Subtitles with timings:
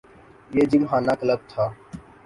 [0.55, 1.65] یہ gymkhana club تھا۔